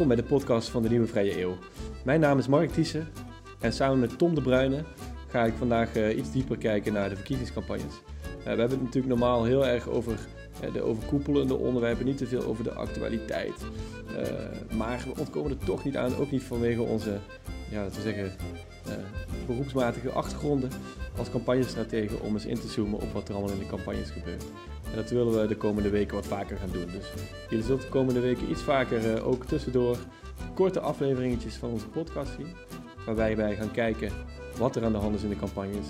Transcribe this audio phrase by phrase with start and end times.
[0.00, 1.56] Welkom bij de podcast van de Nieuwe Vrije Eeuw.
[2.04, 3.08] Mijn naam is Mark Thiessen
[3.60, 4.84] en samen met Tom de Bruyne
[5.28, 7.94] ga ik vandaag uh, iets dieper kijken naar de verkiezingscampagnes.
[7.94, 10.18] Uh, we hebben het natuurlijk normaal heel erg over
[10.64, 13.64] uh, de overkoepelende onderwerpen, niet te veel over de actualiteit.
[14.76, 17.18] maar we ontkomen er toch niet aan, ook niet vanwege onze,
[17.70, 18.32] ja, laten we zeggen,
[19.46, 20.70] beroepsmatige achtergronden
[21.18, 24.44] als campagnestrategen om eens in te zoomen op wat er allemaal in de campagnes gebeurt.
[24.90, 26.86] En dat willen we de komende weken wat vaker gaan doen.
[26.86, 27.12] Dus
[27.48, 29.98] jullie zult de komende weken iets vaker uh, ook tussendoor
[30.54, 32.54] korte afleveringetjes van onze podcast zien.
[33.06, 34.12] Waarbij wij gaan kijken
[34.58, 35.86] wat er aan de hand is in de campagnes,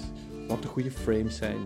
[0.48, 1.58] wat de goede frames zijn,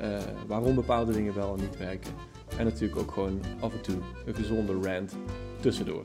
[0.00, 2.12] uh, waarom bepaalde dingen wel en niet werken.
[2.58, 5.12] En natuurlijk ook gewoon af en toe een gezonde rant
[5.60, 6.04] tussendoor.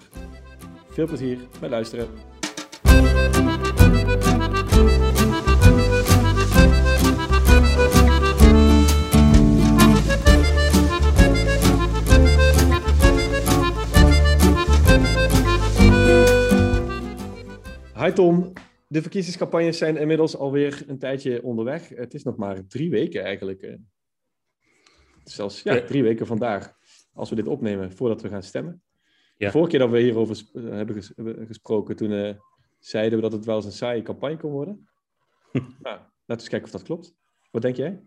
[0.90, 2.07] Veel plezier bij luisteren.
[18.12, 18.54] Hi Tom,
[18.87, 21.90] de verkiezingscampagnes zijn inmiddels alweer een tijdje onderweg.
[21.90, 23.62] Het is nog maar drie weken eigenlijk.
[23.62, 23.76] Eh.
[25.23, 26.73] Zelfs ja, drie weken vandaag,
[27.13, 28.84] als we dit opnemen, voordat we gaan stemmen.
[29.37, 29.45] Ja.
[29.45, 31.04] De vorige keer dat we hierover eh, hebben
[31.48, 32.34] gesproken, toen uh,
[32.79, 34.89] zeiden we dat het wel eens een saaie campagne kon worden.
[35.51, 37.15] nou, laten we eens kijken of dat klopt.
[37.51, 38.01] Wat denk jij?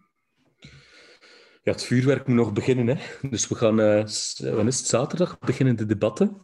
[1.62, 2.96] Ja, het vuurwerk moet nog beginnen.
[2.96, 3.28] Hè?
[3.28, 4.04] Dus we gaan, uh,
[4.38, 6.42] wanneer is het, zaterdag, beginnen de debatten.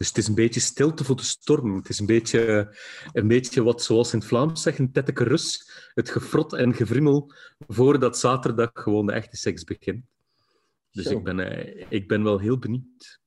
[0.00, 1.76] Dus het is een beetje stilte voor de storm.
[1.76, 2.74] Het is een beetje,
[3.12, 5.70] een beetje wat, zoals in het Vlaams zeggen, tetteke rus.
[5.94, 7.32] Het gefrot en gevrimmel
[7.68, 10.04] voordat zaterdag gewoon de echte seks begint.
[10.90, 13.20] Dus ik ben, eh, ik ben wel heel benieuwd.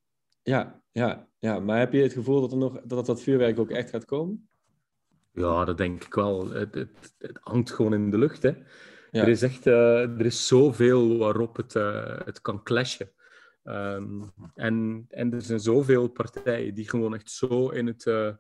[0.44, 3.72] Ja, ja, ja, maar heb je het gevoel dat, er nog, dat dat vuurwerk ook
[3.72, 4.48] echt gaat komen?
[5.34, 6.50] Ja, dat denk ik wel.
[6.50, 8.44] Het, het, het hangt gewoon in de lucht.
[8.44, 8.52] Hè.
[9.12, 13.12] Er is echt uh, er is zoveel waarop het, uh, het kan clashen.
[13.64, 18.34] Um, en, en er zijn zoveel partijen die gewoon echt zo in het uh,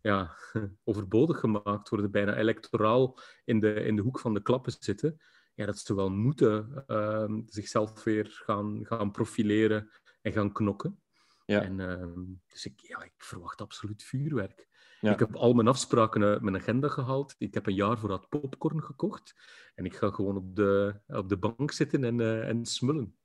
[0.00, 0.36] ja,
[0.84, 5.20] overbodig gemaakt worden, bijna electoraal in de, in de hoek van de klappen zitten.
[5.54, 9.90] Ja, dat ze wel moeten uh, zichzelf weer gaan, gaan profileren
[10.22, 11.00] en gaan knokken.
[11.46, 11.62] Ja.
[11.62, 14.68] En, uh, dus ik, ja, ik verwacht absoluut vuurwerk.
[15.00, 15.12] Ja.
[15.12, 17.34] Ik heb al mijn afspraken uit mijn agenda gehaald.
[17.38, 19.34] Ik heb een jaar vooruit popcorn gekocht.
[19.74, 23.16] En ik ga gewoon op de, op de bank zitten en, uh, en smullen.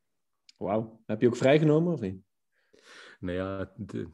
[0.59, 1.01] Wauw.
[1.05, 2.21] Heb je ook vrijgenomen of niet?
[3.19, 4.07] Nou ja, de...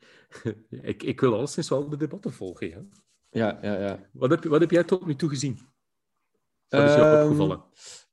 [0.92, 2.68] ik, ik wil alleszins wel de debatten volgen.
[2.68, 2.84] Ja,
[3.30, 3.78] ja, ja.
[3.78, 4.08] ja.
[4.12, 5.58] Wat, heb, wat heb jij tot nu toe gezien?
[6.68, 7.64] Wat is jou um, opgevallen?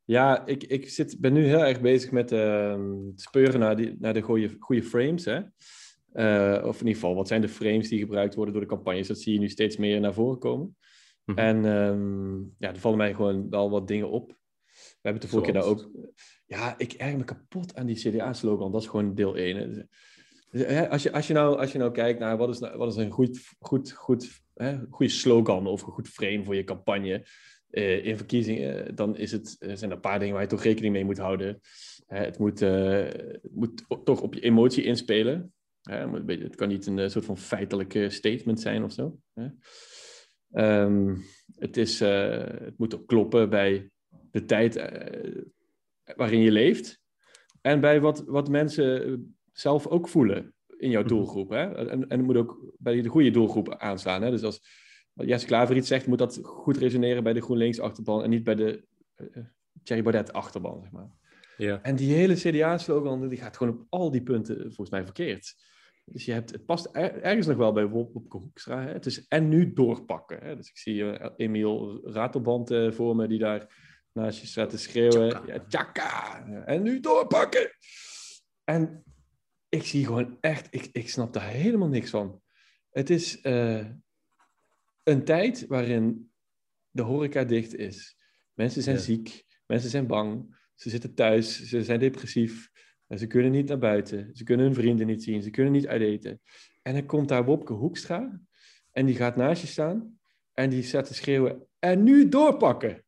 [0.04, 2.80] Ja, ik, ik zit, ben nu heel erg bezig met uh,
[3.16, 5.26] speuren naar, die, naar de goede, goede frames.
[5.26, 5.40] Hè?
[6.14, 9.08] Uh, of in ieder geval, wat zijn de frames die gebruikt worden door de campagnes?
[9.08, 10.66] Dat zie je nu steeds meer naar voren komen.
[10.66, 11.38] Mm -hmm.
[11.38, 14.30] En um, ja, er vallen mij gewoon wel wat dingen op.
[14.72, 15.90] We hebben het de vorige keer daar ook
[16.52, 18.72] ja, ik erg me kapot aan die CDA-slogan.
[18.72, 19.88] Dat is gewoon deel 1.
[20.52, 22.92] Dus, als je, als, je nou, als je nou kijkt naar wat is, nou, wat
[22.92, 27.28] is een goed, goed, goed, hè, goede slogan of een goed frame voor je campagne
[27.72, 30.64] uh, in verkiezingen, dan is het, er zijn er een paar dingen waar je toch
[30.64, 31.60] rekening mee moet houden.
[32.08, 35.54] het, moet, het moet toch op je emotie inspelen.
[35.82, 39.18] het kan niet een soort van feitelijke statement zijn of zo.
[40.54, 41.24] Um,
[41.56, 43.90] het, is, het moet ook kloppen bij
[44.32, 44.76] de tijd
[46.16, 47.02] waarin je leeft.
[47.62, 51.10] En bij wat, wat mensen zelf ook voelen in jouw mhm.
[51.10, 51.50] doelgroep.
[51.50, 51.76] Hè?
[51.76, 54.22] En, en het moet ook bij de goede doelgroep aanslaan.
[54.22, 54.32] Hè?
[54.32, 54.62] Dus als
[55.14, 58.86] Jesse Klaver iets zegt, moet dat goed resoneren bij de GroenLinks-achterban en niet bij de
[59.18, 59.44] uh,
[59.84, 61.20] Thierry Baudet-achterban, zeg maar.
[61.58, 61.82] Ja.
[61.82, 65.56] En die hele CDA-slogan, die gaat gewoon op al die punten volgens mij verkeerd.
[66.06, 68.82] Dus je hebt, het past ergens nog wel bij Wopke Hoekstra.
[68.82, 68.92] Hè?
[68.92, 70.40] Het is en nu doorpakken.
[70.42, 70.56] Hè?
[70.56, 74.78] Dus ik zie uh, Emiel Ratelband uh, voor me, die daar naast je staat te
[74.78, 75.46] schreeuwen.
[75.46, 76.46] Ja, tjaka!
[76.66, 77.72] En nu doorpakken!
[78.64, 79.04] En
[79.70, 82.42] ik zie gewoon echt, ik, ik snap daar helemaal niks van.
[82.90, 83.86] Het is uh,
[85.04, 86.32] een tijd waarin
[86.90, 88.18] de horeca dicht is.
[88.54, 92.70] Mensen zijn ziek, mensen zijn bang, ze zitten thuis, ze zijn depressief.
[93.18, 96.42] Ze kunnen niet naar buiten, ze kunnen hun vrienden niet zien, ze kunnen niet uiteten.
[96.82, 98.42] En dan komt daar Wopke Hoekstra
[98.92, 100.20] en die gaat naast je staan
[100.54, 103.04] en die staat te schreeuwen en nu doorpakken.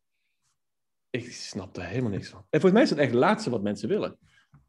[1.15, 2.39] Ik snap er helemaal niks van.
[2.39, 4.17] En volgens mij is het echt het laatste wat mensen willen.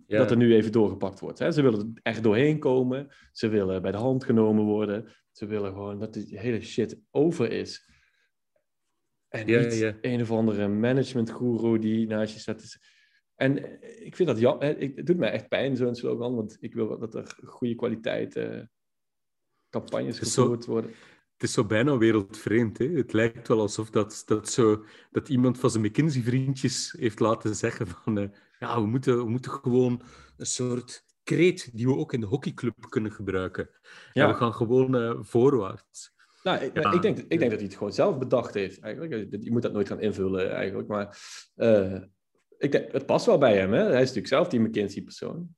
[0.06, 1.38] Dat er nu even doorgepakt wordt.
[1.38, 1.52] Hè?
[1.52, 3.08] Ze willen er echt doorheen komen.
[3.32, 5.12] Ze willen bij de hand genomen worden.
[5.32, 7.90] Ze willen gewoon dat die hele shit over is.
[9.28, 9.96] En ja, niet ja.
[10.00, 11.38] een of andere management
[11.80, 12.78] die naast je staat.
[13.34, 16.34] En ik vind dat ja, het doet mij echt pijn, zo'n slogan.
[16.34, 18.60] Want ik wil dat er goede kwaliteit uh,
[19.70, 20.90] campagnes gevoerd worden
[21.44, 22.78] is zo bijna wereldvreemd.
[22.78, 22.88] Hè?
[22.88, 27.86] Het lijkt wel alsof dat, dat, zo, dat iemand van zijn McKinsey-vriendjes heeft laten zeggen
[27.86, 28.18] van...
[28.18, 30.02] Uh, ja, we moeten, we moeten gewoon
[30.36, 33.70] een soort kreet die we ook in de hockeyclub kunnen gebruiken.
[34.12, 34.28] Ja.
[34.28, 36.12] we gaan gewoon uh, voorwaarts.
[36.42, 38.80] Nou, ik, ik, denk, ik denk dat hij het gewoon zelf bedacht heeft.
[38.80, 39.42] Eigenlijk.
[39.44, 40.88] Je moet dat nooit gaan invullen, eigenlijk.
[40.88, 41.18] Maar
[41.56, 42.02] uh,
[42.58, 43.72] ik denk, het past wel bij hem.
[43.72, 43.82] Hè?
[43.82, 45.54] Hij is natuurlijk zelf die McKinsey-persoon.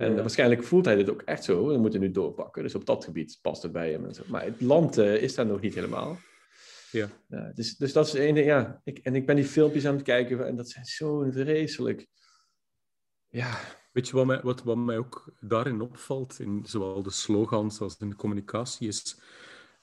[0.00, 1.66] En waarschijnlijk voelt hij dit ook echt zo.
[1.66, 2.62] We moeten nu doorpakken.
[2.62, 4.06] Dus op dat gebied past het bij hem.
[4.06, 4.22] En zo.
[4.26, 6.18] Maar het land uh, is daar nog niet helemaal.
[6.90, 7.08] Ja.
[7.28, 8.46] ja dus, dus dat is één ding.
[8.46, 10.46] Ja, ik, en ik ben die filmpjes aan het kijken.
[10.46, 12.06] En dat zijn zo vreselijk.
[13.28, 13.58] Ja.
[13.92, 17.96] Weet je wat mij, wat, wat mij ook daarin opvalt, in zowel de slogans als
[17.98, 19.20] in de communicatie, is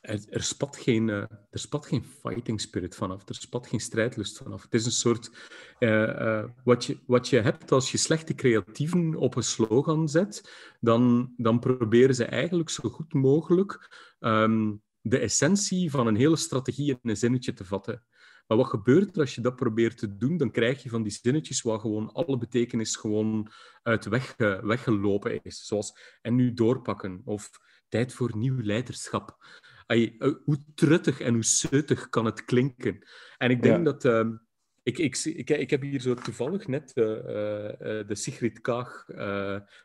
[0.07, 1.17] er, er, spat geen, uh,
[1.49, 3.29] er spat geen fighting spirit vanaf.
[3.29, 4.63] Er spat geen strijdlust vanaf.
[4.63, 5.31] Het is een soort...
[5.79, 10.51] Uh, uh, wat, je, wat je hebt als je slechte creatieven op een slogan zet,
[10.79, 16.89] dan, dan proberen ze eigenlijk zo goed mogelijk um, de essentie van een hele strategie
[16.89, 18.03] in een zinnetje te vatten.
[18.47, 20.37] Maar wat gebeurt er als je dat probeert te doen?
[20.37, 23.51] Dan krijg je van die zinnetjes waar gewoon alle betekenis gewoon
[23.83, 25.65] uit weg, weggelopen is.
[25.65, 27.49] Zoals en nu doorpakken of
[27.89, 29.37] tijd voor nieuw leiderschap.
[29.87, 33.07] Ay, eh, hoe truttig en hoe zeutig kan het klinken?
[33.37, 34.05] En ik denk dat...
[34.05, 34.29] Uh,
[34.83, 39.05] ik, ik, ik, ik, heb hier zo toevallig net uh, uh, de Sigrid Kaag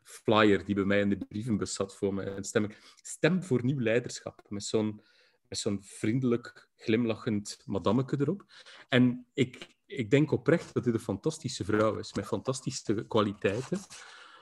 [0.05, 2.37] flyer die bij mij in de brievenbus zat voor me.
[2.41, 2.69] Stem,
[3.03, 4.45] stem voor nieuw leiderschap.
[4.49, 5.01] Met zo'n
[5.53, 8.45] met zo'n vriendelijk, glimlachend madammeke erop.
[8.89, 13.79] En ik, ik denk oprecht dat dit een fantastische vrouw is, met fantastische kwaliteiten.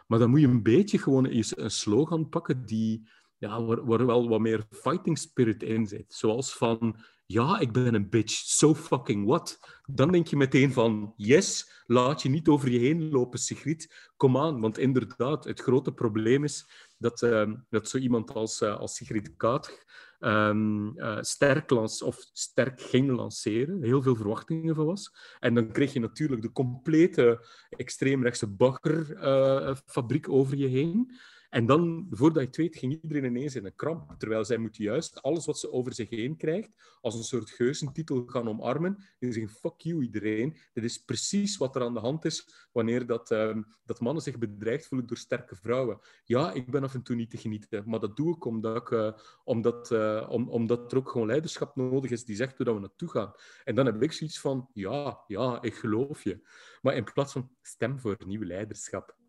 [0.06, 3.08] Maar dan moet je een beetje gewoon een slogan pakken die,
[3.40, 6.14] ja, waar, waar wel wat meer fighting spirit in zit.
[6.14, 6.96] Zoals van,
[7.26, 9.58] ja, ik ben een bitch, so fucking what?
[9.86, 14.10] Dan denk je meteen van, yes, laat je niet over je heen lopen, Sigrid.
[14.16, 18.78] Kom aan, want inderdaad, het grote probleem is dat, uh, dat zo iemand als, uh,
[18.78, 19.84] als Sigrid Kaag
[20.18, 25.14] um, uh, sterk, of sterk ging lanceren, heel veel verwachtingen van was.
[25.38, 31.12] En dan kreeg je natuurlijk de complete extreemrechtse baggerfabriek over je heen.
[31.50, 34.14] En dan, voordat je het weet, ging iedereen ineens in een kramp.
[34.18, 38.26] Terwijl zij moet juist alles wat ze over zich heen krijgt, als een soort geuzentitel
[38.26, 38.96] gaan omarmen.
[39.18, 40.56] En zeggen, fuck you iedereen.
[40.72, 44.38] Dit is precies wat er aan de hand is wanneer dat, um, dat mannen zich
[44.38, 45.98] bedreigd voelen door sterke vrouwen.
[46.24, 49.12] Ja, ik ben af en toe niet te genieten, maar dat doe ik omdat, uh,
[49.44, 53.08] omdat, uh, om, omdat er ook gewoon leiderschap nodig is die zegt dat we naartoe
[53.08, 53.32] gaan.
[53.64, 56.40] En dan heb ik zoiets van, ja, ja, ik geloof je.
[56.82, 59.19] Maar in plaats van stem voor nieuw leiderschap.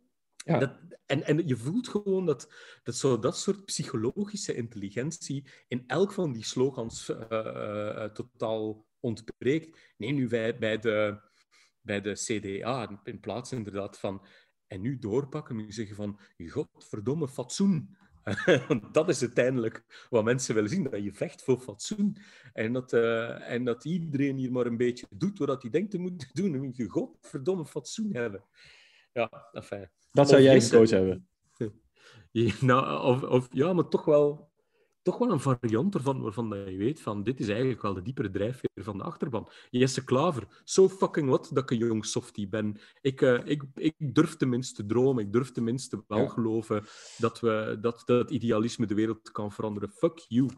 [0.45, 2.53] Dat, en, en je voelt gewoon dat,
[2.83, 9.79] dat zo dat soort psychologische intelligentie in elk van die slogans uh, uh, totaal ontbreekt.
[9.97, 11.21] Nee, nu bij, bij, de,
[11.81, 14.25] bij de CDA, in plaats inderdaad van
[14.67, 17.97] en nu doorpakken, nu zeggen van godverdomme fatsoen.
[18.67, 22.17] Want dat is uiteindelijk wat mensen willen zien, dat je vecht voor fatsoen.
[22.53, 26.29] En dat, en dat iedereen hier maar een beetje doet wat hij denkt te moeten
[26.33, 26.51] doen.
[26.51, 28.43] Dan moet je godverdomme fatsoen hebben.
[29.13, 29.89] Ja, enfin.
[30.11, 31.25] Dat zou jij gekozen hebben.
[32.33, 34.51] Ja, nou, of, of, ja, maar toch wel,
[35.01, 38.29] toch wel een variant ervan waarvan je weet van dit is eigenlijk wel de diepere
[38.29, 39.49] drijfveer van de achterban.
[39.69, 42.79] Jesse Klaver, so fucking what dat ik een jong softie ben.
[43.01, 46.83] Ik, uh, ik, ik durf tenminste dromen, ik durf tenminste wel geloven
[47.17, 49.89] dat, we, dat, dat idealisme de wereld kan veranderen.
[49.89, 50.49] Fuck you.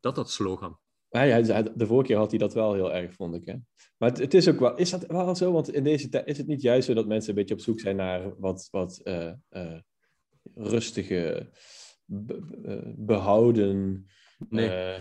[0.00, 0.78] Dat dat slogan.
[1.10, 3.44] Ja, ja, de vorige keer had hij dat wel heel erg, vond ik.
[3.44, 3.54] Hè?
[3.98, 5.52] Maar het, het, is ook wel, is dat wel zo?
[5.52, 7.80] Want in deze tijd is het niet juist zo dat mensen een beetje op zoek
[7.80, 9.78] zijn naar wat, wat uh, uh,
[10.54, 11.50] rustige,
[12.04, 14.06] be, behouden.
[14.48, 14.98] Nee.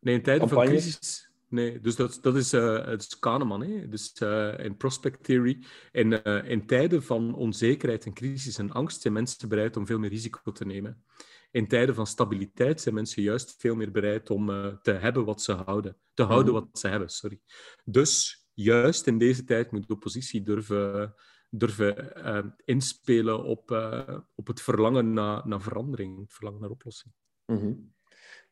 [0.00, 1.30] Nee, in tijden van crisis.
[1.48, 3.62] Nee, dus dat, dat is, uh, het is Kahneman.
[3.62, 3.88] Hè?
[3.88, 5.64] Dus uh, in Prospect Theory.
[5.92, 9.98] In, uh, in tijden van onzekerheid en crisis en angst zijn mensen bereid om veel
[9.98, 11.04] meer risico te nemen
[11.50, 15.42] in tijden van stabiliteit zijn mensen juist veel meer bereid om uh, te hebben wat
[15.42, 15.96] ze houden.
[16.14, 16.62] Te houden mhm.
[16.62, 17.40] wat ze hebben, sorry.
[17.84, 21.14] Dus juist in deze tijd moet de oppositie durven,
[21.50, 27.14] durven uh, inspelen op, uh, op het verlangen naar, naar verandering, het verlangen naar oplossing.
[27.46, 27.94] Mm -hmm.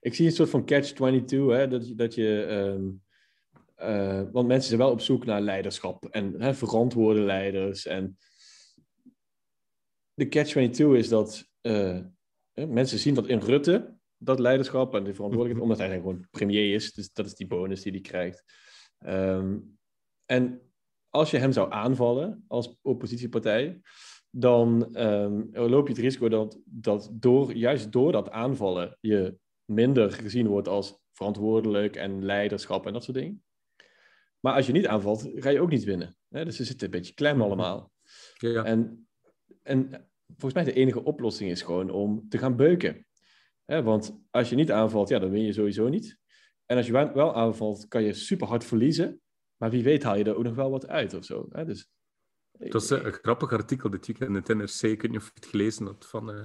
[0.01, 2.47] Ik zie een soort van catch-22, hè, dat, dat je...
[2.47, 3.07] Um...
[3.83, 7.87] Uh, want mensen zijn wel op zoek naar leiderschap en hè, verantwoorde leiders.
[7.87, 8.19] En
[10.15, 12.01] de catch-22 is dat uh,
[12.67, 16.93] Mensen zien dat in Rutte, dat leiderschap en die verantwoordelijkheid, omdat hij gewoon premier is.
[16.93, 18.45] Dus dat is die bonus die hij krijgt.
[18.99, 19.59] Ehm,
[20.25, 20.61] en
[21.09, 23.81] als je hem zou aanvallen als oppositiepartij,
[24.31, 30.13] dan um, loop je het risico dat, dat door, juist door dat aanvallen je minder
[30.13, 33.43] gezien wordt als verantwoordelijk en leiderschap en dat soort dingen.
[34.41, 36.17] Maar als je niet aanvalt, ga je ook niet winnen.
[36.29, 37.45] Dus ze zitten een beetje klem mhm.
[37.45, 37.93] allemaal.
[38.35, 38.65] Ja.
[38.65, 39.09] En,
[39.63, 43.07] en volgens mij de enige oplossing is gewoon om te gaan beuken.
[43.65, 46.19] want als je niet aanvalt, ja, dan win je sowieso niet.
[46.67, 49.21] En als je wel aanvalt, kan je super hard verliezen.
[49.57, 51.49] Maar wie weet haal je er ook nog wel wat uit of zo.
[51.49, 51.91] Dus
[52.59, 54.91] Het was een grappig artikel dit weekend in het NRC.
[54.93, 56.07] Ik weet niet of je het gelezen had.
[56.07, 56.43] Van, uh,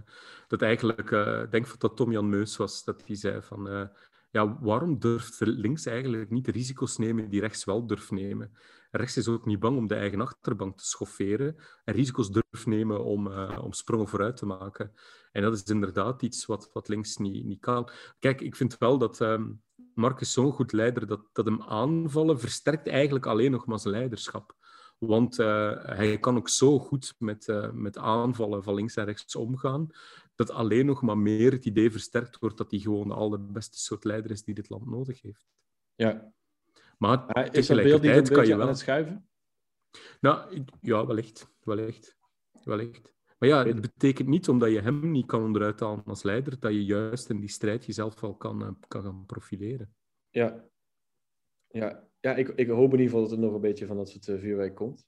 [0.47, 3.89] dat eigenlijk, uh, ik denk dat dat Tom-Jan Meus was, dat hij zei van...
[4.29, 8.51] Ja, waarom durft links eigenlijk niet de risico's nemen die rechts wel durft nemen?
[8.95, 13.03] Rechts is ook niet bang om de eigen achterbank te schofferen en risico's durft nemen
[13.03, 14.93] om, om sprongen vooruit te maken.
[15.31, 17.89] En dat is inderdaad iets wat, wat links niet, niet kan.
[18.19, 19.61] Kijk, ik vind wel dat um,
[19.93, 23.93] Mark is zo'n goed leider dat, dat hem aanvallen versterkt eigenlijk alleen nog maar zijn
[23.93, 24.55] leiderschap.
[24.97, 29.35] Want uh, hij kan ook zo goed met, uh, met aanvallen van links en rechts
[29.35, 29.89] omgaan,
[30.35, 34.03] dat alleen nog maar meer het idee versterkt wordt dat hij gewoon de allerbeste soort
[34.03, 35.47] leider is die dit land nodig heeft.
[35.95, 36.33] Ja.
[36.97, 39.27] Maar uh, is dat beeld niet een kan je wel het schuiven?
[40.21, 41.47] Nou, ja, wellicht.
[41.63, 42.17] Wellicht.
[42.63, 43.13] wellicht.
[43.37, 46.71] Maar ja, het betekent niet, omdat je hem niet kan onderuit halen als leider, dat
[46.71, 49.95] je juist in die strijd jezelf wel kan, uh, kan gaan profileren.
[50.29, 50.65] Ja.
[51.67, 54.09] Ja, ja, ik, ik hoop in ieder geval dat er nog een beetje van dat
[54.09, 55.05] soort uh, vuurwerk komt.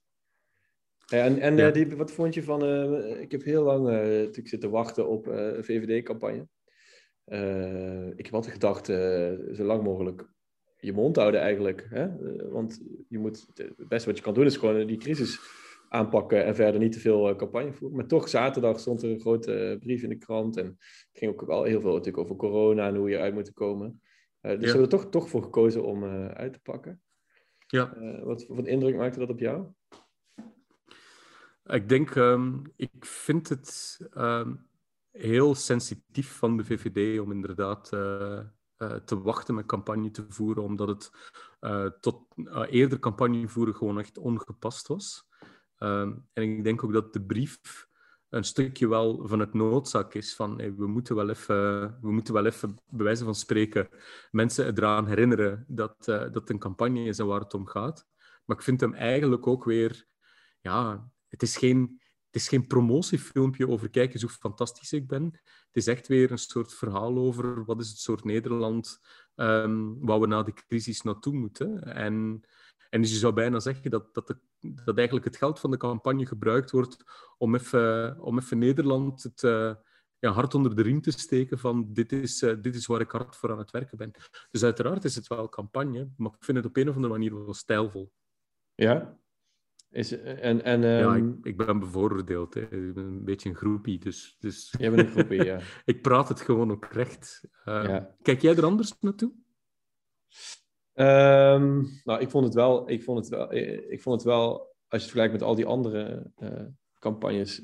[1.06, 1.66] En, en ja.
[1.66, 2.64] uh, die, wat vond je van...
[2.64, 6.48] Uh, ik heb heel lang natuurlijk zitten wachten op een VVD-campagne.
[8.16, 8.86] ik heb altijd gedacht,
[9.56, 10.28] zo lang mogelijk
[10.78, 11.86] je mond houden eigenlijk.
[11.90, 12.08] Hè?
[12.50, 15.40] want je moet, het beste wat je kan doen is gewoon die crisis
[15.88, 17.96] aanpakken en verder niet te veel campagne voeren.
[17.96, 20.56] Maar toch, zaterdag stond er een grote brief in de krant.
[20.56, 23.52] En het ging ook wel heel veel natuurlijk over corona en hoe je uit moet
[23.52, 24.00] komen.
[24.40, 24.58] dus ja.
[24.58, 27.00] we hebben er toch, toch voor gekozen om uit te pakken.
[27.66, 27.96] Ja.
[27.96, 29.66] Uh, wat voor indruk maakte dat op jou?
[31.64, 34.68] Ik denk, um, ik vind het um,
[35.10, 37.90] heel sensitief van de VVD om inderdaad
[39.04, 41.10] te wachten met campagne te voeren, omdat het
[42.00, 42.22] tot
[42.68, 45.28] eerder campagne voeren gewoon echt ongepast was.
[45.78, 47.88] Um, en ik denk ook dat de brief
[48.28, 52.46] een stukje wel van het noodzaak is van we, moeten wel even, we moeten wel
[52.46, 53.88] even, bij wijze van spreken,
[54.30, 58.06] mensen eraan herinneren dat, dat het een campagne is en waar het om gaat.
[58.44, 60.06] Maar ik vind hem eigenlijk ook weer,
[60.60, 62.00] ja, het is geen,
[62.36, 65.24] het is geen promotiefilmpje over kijk eens hoe fantastisch ik ben.
[65.42, 69.00] Het is echt weer een soort verhaal over wat is het soort Nederland
[69.34, 71.82] um, waar we na de crisis naartoe moeten.
[71.94, 72.44] En
[72.90, 76.26] en dus je zou bijna zeggen dat, dat, dat eigenlijk het geld van de campagne
[76.26, 77.04] gebruikt wordt
[77.38, 79.74] om even, om even Nederland het uh,
[80.18, 83.10] ja, hard onder de riem te steken van dit is, uh, dit is waar ik
[83.10, 84.10] hard voor aan het werken ben.
[84.50, 87.44] Dus uiteraard is het wel campagne, maar ik vind het op een of andere manier
[87.44, 88.12] wel stijlvol.
[88.74, 89.18] Ja?
[89.90, 90.98] Is, en, en, um...
[90.98, 92.54] Ja, ik, ik, ben bevooroordeeld.
[92.54, 92.60] Hè.
[92.60, 94.36] Ik ben een beetje een groepie, dus...
[94.38, 94.74] dus...
[94.78, 95.60] Jij bent een groepie, ja.
[95.84, 97.40] ik praat het gewoon ook recht.
[97.44, 98.14] Uh, ja.
[98.22, 99.32] Kijk jij er anders naartoe?
[100.94, 104.74] Um, nou, ik vond het wel, ik vond het wel, eh, ik vond het wel
[104.88, 106.64] als je het vergelijkt met al die andere uh,
[106.98, 107.62] campagnes,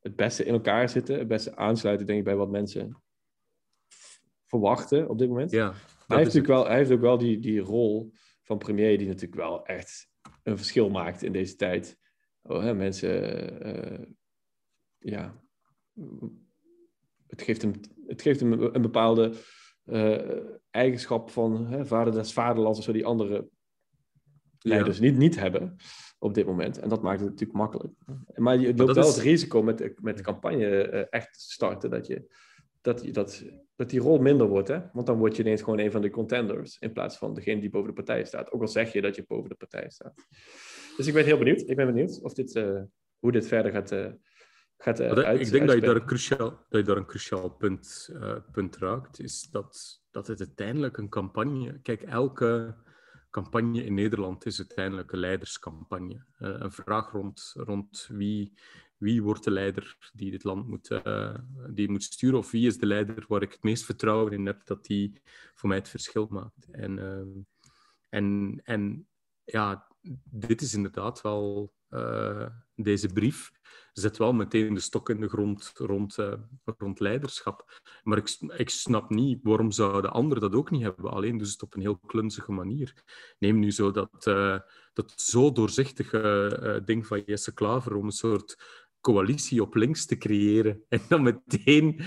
[0.00, 3.02] het beste in elkaar zitten, het beste aansluiten, denk ik, bij wat mensen
[4.46, 5.50] verwachten op dit moment.
[5.50, 5.72] Ja,
[6.06, 9.40] hij, heeft natuurlijk wel, hij heeft ook wel die, die rol van premier, die natuurlijk
[9.40, 10.08] wel echt
[10.46, 11.98] een verschil maakt in deze tijd.
[12.42, 14.06] Oh, hè, mensen, uh,
[14.98, 15.40] ja,
[17.26, 17.72] het geeft hem,
[18.06, 19.32] het geeft hem een bepaalde
[19.84, 23.48] uh, eigenschap van hè, vader des vaderlands of zo, die andere
[24.58, 25.76] leiders niet, niet hebben
[26.18, 26.78] op dit moment.
[26.78, 27.94] En dat maakt het natuurlijk makkelijk.
[28.34, 29.14] Maar je loopt wel is...
[29.14, 32.36] het risico met, met de campagne uh, echt starten, dat, je,
[32.80, 33.44] dat, je, dat,
[33.76, 34.68] dat die rol minder wordt.
[34.68, 34.80] Hè?
[34.92, 37.70] Want dan word je ineens gewoon een van de contenders, in plaats van degene die
[37.70, 38.52] boven de partij staat.
[38.52, 40.14] Ook al zeg je dat je boven de partij staat.
[40.96, 41.60] Dus ik ben heel benieuwd.
[41.60, 42.82] Ik ben benieuwd of dit, uh,
[43.18, 44.06] hoe dit verder gaat, uh,
[44.76, 47.50] gaat uh, uit, Ik denk dat je, daar een cruciaal, dat je daar een cruciaal
[47.50, 48.10] punt,
[48.52, 49.20] punt raakt.
[49.20, 51.80] Is dat dat het uiteindelijk een campagne...
[51.82, 52.74] Kijk, elke
[53.30, 56.24] campagne in Nederland is uiteindelijk een leiderscampagne.
[56.38, 58.52] Een vraag rond, rond wie,
[58.96, 61.34] wie wordt de leider die dit land moet, uh,
[61.70, 64.66] die moet sturen, of wie is de leider waar ik het meest vertrouwen in heb
[64.66, 65.20] dat die
[65.54, 66.70] voor mij het verschil maakt.
[66.70, 67.42] En, uh,
[68.08, 69.08] en, en
[69.44, 69.86] ja,
[70.24, 71.74] dit is inderdaad wel
[72.74, 73.52] deze brief
[73.92, 76.32] zet wel meteen de stok in de grond rond, uh,
[76.64, 77.80] rond leiderschap.
[78.02, 81.10] Maar ik, ik snap niet waarom zouden anderen dat ook niet hebben.
[81.10, 83.04] Alleen dus het op een heel klunzige manier.
[83.38, 84.22] Neem nu zo dat,
[84.92, 88.56] dat zo doorzichtige ding van Jesse Klaver om een soort
[89.06, 90.82] coalitie op links te creëren.
[90.88, 92.00] En dan meteen,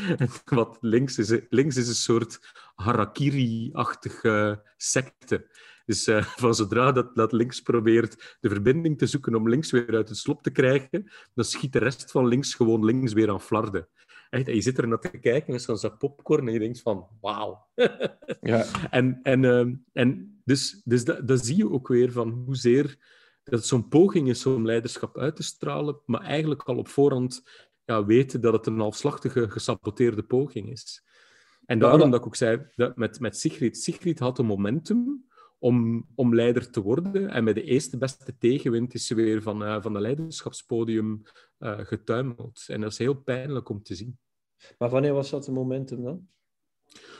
[0.45, 2.39] wat links is, links is een soort
[2.75, 5.47] harakiri-achtige secte.
[5.85, 9.95] Dus uh, van zodra dat, dat links probeert de verbinding te zoeken om links weer
[9.95, 13.41] uit het slop te krijgen, dan schiet de rest van links gewoon links weer aan
[13.41, 13.87] flarden.
[14.29, 17.67] Echt, je zit er naar te kijken met zo'n popcorn en je denkt van, wauw.
[18.41, 18.65] ja.
[18.97, 22.97] En, en, uh, en dus, dus dat, dat zie je ook weer van hoezeer
[23.49, 27.43] dat het zo'n poging is om leiderschap uit te stralen, maar eigenlijk al op voorhand
[27.85, 31.03] ja, weten dat het een halfslachtige, gesaboteerde poging is.
[31.65, 35.25] En daarom dat ik ook zei, dat met, met Sigrid, Sigrid had een momentum
[35.59, 37.29] om, om leider te worden.
[37.29, 41.21] En met de eerste beste tegenwind is ze weer van, uh, van de leiderschapspodium
[41.59, 42.63] uh, getuimeld.
[42.67, 44.17] En dat is heel pijnlijk om te zien.
[44.77, 46.27] Maar wanneer was dat een momentum dan?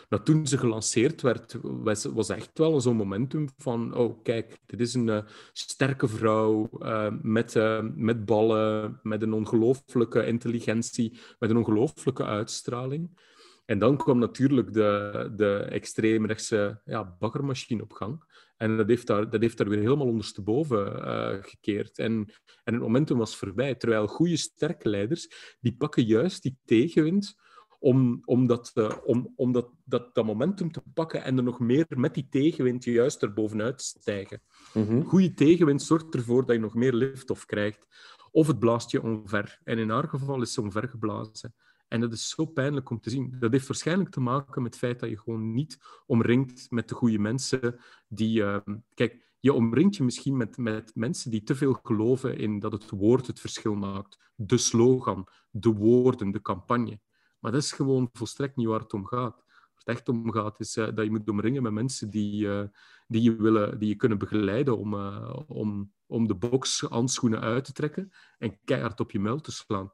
[0.09, 4.79] Nou, toen ze gelanceerd werd, was, was echt wel zo'n momentum van, oh kijk, dit
[4.79, 5.21] is een uh,
[5.53, 13.27] sterke vrouw uh, met, uh, met ballen, met een ongelooflijke intelligentie, met een ongelooflijke uitstraling.
[13.65, 18.23] En dan kwam natuurlijk de, de extreemrechtse ja, bakkermachine op gang.
[18.57, 21.03] En dat heeft daar, dat heeft daar weer helemaal ondersteboven
[21.43, 21.97] gekeerd.
[21.97, 22.33] En,
[22.63, 23.75] en het momentum was voorbij.
[23.75, 27.35] Terwijl goede, sterke leiders, die pakken juist die tegenwind
[27.79, 31.59] om, om, dat, uh, om, om dat, dat, dat momentum te pakken en er nog
[31.59, 34.41] meer met die tegenwind juist erbovenuit te stijgen.
[34.73, 37.87] Mm Goede tegenwind zorgt ervoor dat je nog meer liftoff krijgt.
[38.31, 39.59] Of het blaast je omver.
[39.63, 41.53] En in haar geval is ze omvergeblazen.
[41.87, 43.35] En dat is zo pijnlijk om te zien.
[43.39, 46.95] Dat heeft waarschijnlijk te maken met het feit dat je gewoon niet omringt met de
[46.95, 48.41] goede mensen die...
[48.41, 48.57] Uh,
[48.93, 52.89] kijk, je omringt je misschien met, met mensen die te veel geloven in dat het
[52.89, 54.19] woord het verschil maakt.
[54.35, 56.99] De slogan, de woorden, de campagne.
[57.39, 59.43] Maar dat is gewoon volstrekt niet waar het om gaat.
[59.47, 62.63] Waar het echt om gaat, is uh, dat je moet omringen met mensen die, uh,
[63.07, 67.71] die, je, willen, die je kunnen begeleiden om, uh, om, om de bokshandschoenen uit te
[67.71, 69.93] trekken en keihard op je muil te slaan.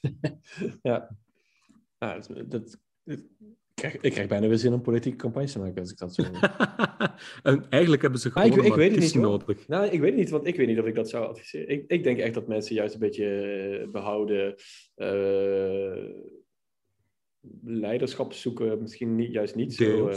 [0.82, 1.16] ja.
[1.98, 3.26] ja dat, dat, ik,
[3.74, 6.22] krijg, ik krijg bijna weer zin om politieke campagnes te maken als ik dat zo
[7.42, 9.68] En eigenlijk hebben ze gewoon ah, ik, ik weet het niet nodig.
[9.68, 11.68] Nou, ik weet het niet, want ik weet niet of ik dat zou adviseren.
[11.68, 14.54] Ik, ik denk echt dat mensen juist een beetje behouden
[17.62, 20.10] leiderschap zoeken, misschien niet, juist niet zo,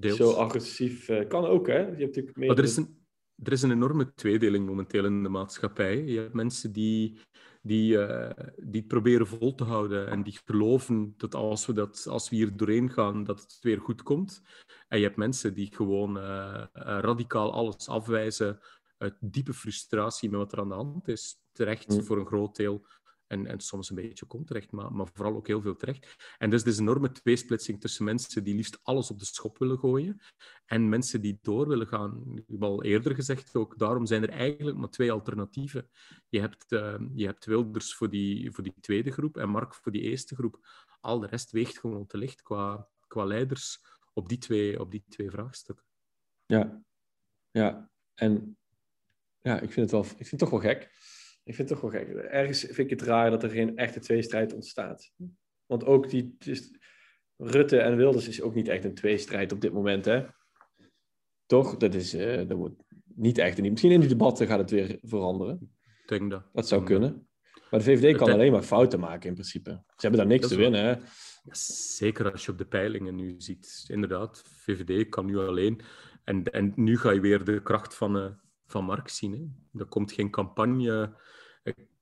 [0.00, 1.08] uh, zo agressief.
[1.08, 1.78] Uh, kan ook, hè?
[1.78, 2.48] Je hebt natuurlijk meer...
[2.48, 3.04] Maar er is, een,
[3.42, 6.04] er is een enorme tweedeling momenteel in de maatschappij.
[6.04, 7.18] Je hebt mensen die,
[7.62, 12.06] die, uh, die het proberen vol te houden en die geloven dat als we, dat,
[12.08, 14.42] als we hier doorheen gaan, dat het weer goed komt.
[14.88, 16.18] En je hebt mensen die gewoon
[16.72, 18.58] radicaal alles afwijzen
[18.98, 21.36] uit diepe frustratie met wat er aan de hand is.
[21.52, 22.02] Terecht mm.
[22.02, 22.86] voor een groot deel.
[23.30, 26.34] En, en soms een beetje komt terecht, maar, maar vooral ook heel veel terecht.
[26.38, 30.20] En dus een enorme tweesplitsing tussen mensen die liefst alles op de schop willen gooien
[30.66, 32.32] en mensen die door willen gaan.
[32.34, 35.90] Ik heb al eerder gezegd ook, daarom zijn er eigenlijk maar twee alternatieven.
[36.28, 39.92] Je hebt, uh, je hebt Wilders voor die, voor die tweede groep en Mark voor
[39.92, 40.58] die eerste groep.
[41.00, 43.78] Al de rest weegt gewoon te licht qua, qua leiders
[44.12, 45.84] op die, twee, op die twee vraagstukken.
[46.46, 46.82] Ja,
[47.50, 47.90] ja.
[48.14, 48.58] En
[49.40, 50.90] ja, ik vind het, wel, ik vind het toch wel gek
[51.42, 52.14] ik vind het toch wel gek.
[52.14, 55.12] Ergens vind ik het raar dat er geen echte tweestrijd ontstaat.
[55.66, 56.36] Want ook die...
[56.38, 56.70] Dus,
[57.42, 60.24] Rutte en Wilders is ook niet echt een tweestrijd op dit moment, hè?
[61.46, 61.76] Toch?
[61.76, 62.82] Dat, is, uh, dat wordt
[63.14, 63.60] niet echt.
[63.60, 63.70] Niet.
[63.70, 65.74] Misschien in die debatten gaat het weer veranderen.
[66.02, 66.42] Ik denk dat.
[66.52, 67.28] Dat zou kunnen.
[67.70, 69.70] Maar de VVD kan alleen maar fouten maken in principe.
[69.70, 70.94] Ze hebben daar niks te winnen, hè?
[71.96, 73.84] zeker als je op de peilingen nu ziet.
[73.88, 75.80] Inderdaad, VVD kan nu alleen.
[76.24, 78.30] En, en nu ga je weer de kracht van, uh,
[78.70, 79.32] van Mark zien.
[79.32, 79.78] Hè.
[79.80, 81.14] Er komt geen campagne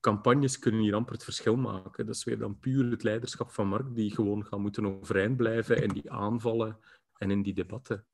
[0.00, 2.06] campagnes kunnen hier amper het verschil maken.
[2.06, 5.82] Dat is weer dan puur het leiderschap van Mark, die gewoon gaan moeten overeind blijven
[5.82, 6.78] in die aanvallen
[7.18, 8.06] en in die debatten.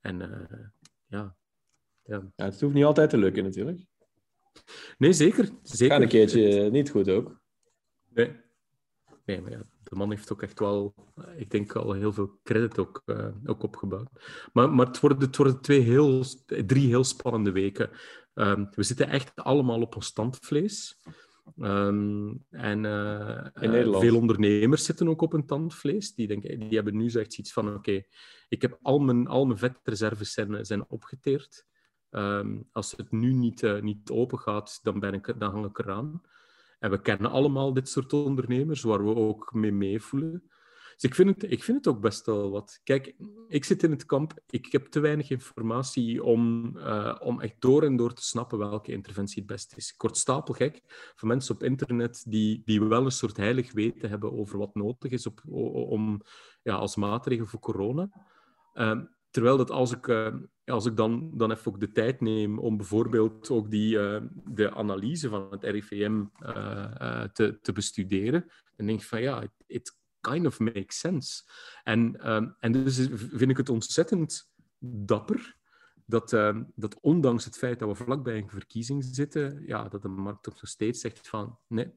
[0.00, 0.66] En uh,
[1.06, 1.36] ja,
[2.02, 2.32] ja.
[2.36, 2.44] ja.
[2.44, 3.86] Het hoeft niet altijd te lukken, natuurlijk.
[4.98, 5.48] Nee, zeker.
[5.62, 5.94] zeker.
[5.94, 7.40] Gaat een keertje niet goed ook.
[8.08, 8.40] Nee.
[9.24, 10.94] Nee, maar ja, de man heeft ook echt wel,
[11.36, 14.08] ik denk, al heel veel credit ook, uh, ook opgebouwd.
[14.52, 16.24] Maar, maar het, worden, het worden twee heel,
[16.66, 17.90] drie heel spannende weken.
[18.34, 21.00] Um, we zitten echt allemaal op ons tandvlees.
[21.58, 26.14] Um, en uh, veel ondernemers zitten ook op een tandvlees.
[26.14, 28.02] Die, denken, die hebben nu zoiets iets van: oké,
[28.48, 31.66] ik heb al mijn, al mijn vetreserves zijn, zijn opgeteerd.
[32.10, 35.78] Um, als het nu niet, uh, niet open gaat, dan, ben ik, dan hang ik
[35.78, 36.20] eraan.
[36.78, 40.42] En we kennen allemaal dit soort ondernemers waar we ook mee meevoelen.
[40.98, 42.80] Dus ik vind, het, ik vind het ook best wel wat.
[42.84, 43.14] Kijk,
[43.48, 44.32] ik zit in het kamp.
[44.46, 48.92] Ik heb te weinig informatie om, uh, om echt door en door te snappen welke
[48.92, 49.92] interventie het beste is.
[49.92, 50.82] Ik word stapelgek
[51.14, 55.12] van mensen op internet die, die wel een soort heilig weten hebben over wat nodig
[55.12, 55.40] is op,
[55.88, 56.22] om,
[56.62, 58.10] ja, als maatregel voor corona.
[58.74, 62.58] Uh, terwijl dat als ik, uh, als ik dan, dan even ook de tijd neem
[62.58, 63.98] om bijvoorbeeld ook die,
[64.44, 66.24] de analyse van het RIVM
[67.32, 71.42] te, te bestuderen, dan denk ik van ja, het kind of makes sense.
[71.84, 75.56] En, um, en dus vind ik het ontzettend dapper
[76.04, 80.08] dat, uh, dat ondanks het feit dat we vlakbij een verkiezing zitten, ja, dat de
[80.08, 81.92] markt toch nog steeds zegt van nee,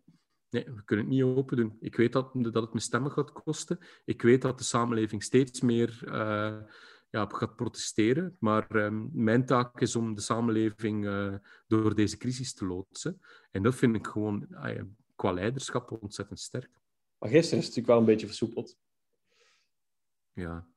[0.50, 1.78] nee, we kunnen het niet open doen.
[1.80, 3.80] Ik weet dat, dat het me stemmen gaat kosten.
[4.06, 6.04] Ik weet dat de samenleving steeds meer
[7.12, 8.38] ja, gaat protesteren.
[8.40, 11.36] Maar um, mijn taak is om de samenleving uh,
[11.68, 13.22] door deze crisis te loodsen.
[13.52, 14.48] En dat vind ik gewoon
[15.16, 16.70] qua leiderschap ontzettend sterk.
[17.18, 18.78] Maar gisteren is het natuurlijk wel een beetje versoepeld.
[20.34, 20.68] Ja.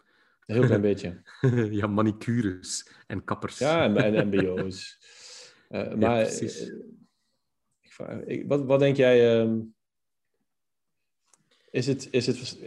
[0.46, 1.22] Een heel klein beetje.
[1.70, 3.58] ja, manicures en kappers.
[3.58, 4.98] Ja, en, en mbo's.
[5.70, 6.72] Uh, maar precies.
[8.24, 9.44] Ik, wat, wat denk jij...
[9.44, 9.60] Uh,
[11.70, 12.08] is het...
[12.10, 12.58] Is het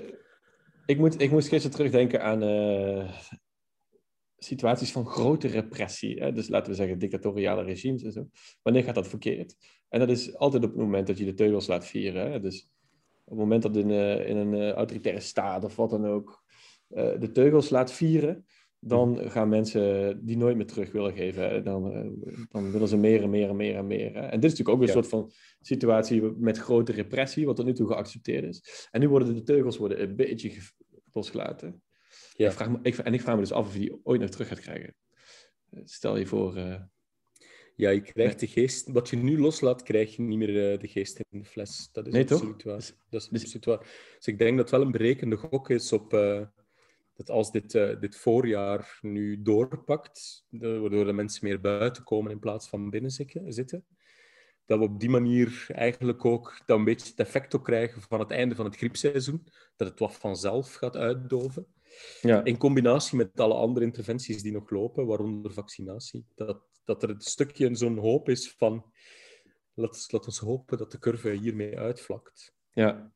[0.85, 3.17] ik, moet, ik moest gisteren terugdenken aan uh,
[4.37, 6.19] situaties van grote repressie.
[6.19, 6.31] Hè?
[6.31, 8.27] Dus laten we zeggen dictatoriale regimes en zo.
[8.61, 9.55] Wanneer gaat dat verkeerd?
[9.89, 12.31] En dat is altijd op het moment dat je de teugels laat vieren.
[12.31, 12.39] Hè?
[12.39, 12.69] Dus
[13.23, 16.45] op het moment dat in, uh, in een uh, autoritaire staat of wat dan ook
[17.19, 18.45] de teugels laat vieren,
[18.79, 21.63] dan gaan mensen die nooit meer terug willen geven.
[21.63, 21.83] Dan,
[22.49, 24.13] dan willen ze meer en meer en meer en meer.
[24.13, 24.19] Hè?
[24.19, 27.73] En dit is natuurlijk ook een soort van situatie met grote repressie, wat tot nu
[27.73, 28.87] toe geaccepteerd is.
[28.91, 30.51] En nu worden de teugels worden een beetje
[31.11, 31.81] losgelaten.
[32.37, 32.47] Ja.
[32.47, 34.29] Ik vraag me, ik, en ik vraag me dus af of je die ooit nog
[34.29, 34.95] terug gaat krijgen.
[35.83, 36.57] Stel je voor.
[36.57, 36.81] Uh...
[37.75, 38.87] Ja, je krijgt de geest.
[38.87, 41.89] Wat je nu loslaat, krijg je niet meer uh, de geest in de fles.
[41.91, 42.63] Dat is nee, absoluut toch?
[42.63, 42.91] waar.
[43.09, 43.41] Dat is dus...
[43.43, 43.79] absoluut waar.
[44.17, 46.13] Dus ik denk dat het wel een berekende gok is op.
[46.13, 46.45] Uh,
[47.13, 52.69] dat als dit, dit voorjaar nu doorpakt, waardoor de mensen meer buiten komen in plaats
[52.69, 53.11] van binnen
[53.47, 53.85] zitten,
[54.65, 58.19] dat we op die manier eigenlijk ook dan een beetje het effect ook krijgen van
[58.19, 61.67] het einde van het griepseizoen, dat het wat vanzelf gaat uitdoven.
[62.21, 62.43] Ja.
[62.43, 66.25] In combinatie met alle andere interventies die nog lopen, waaronder vaccinatie.
[66.35, 68.91] Dat, dat er een stukje zo'n hoop is van...
[69.73, 72.53] Laat, laat ons hopen dat de curve hiermee uitvlakt.
[72.71, 73.11] Ja.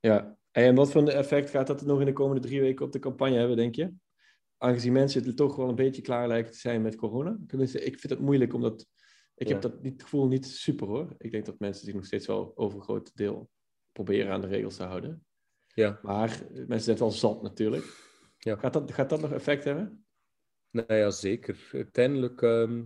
[0.00, 0.38] ja.
[0.50, 3.36] En wat voor effect gaat dat nog in de komende drie weken op de campagne
[3.36, 3.92] hebben, denk je?
[4.56, 7.38] Aangezien mensen het toch wel een beetje klaar lijken te zijn met corona.
[7.46, 8.86] Tenminste, ik vind het moeilijk omdat...
[9.34, 11.14] Ik heb dat niet, gevoel niet super hoor.
[11.18, 13.50] Ik denk dat mensen zich nog steeds wel over een groot deel
[13.92, 15.26] proberen aan de regels te houden.
[15.76, 15.98] Ja.
[16.02, 17.84] Maar mensen zijn wel zat natuurlijk.
[18.38, 18.56] Ja.
[18.56, 20.04] Gaat, dat, gaat dat nog effect hebben?
[20.70, 21.68] Nou ja, zeker.
[21.72, 22.82] Uiteindelijk, ehm,